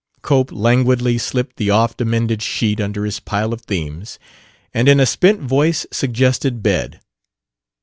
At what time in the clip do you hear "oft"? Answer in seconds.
1.69-2.01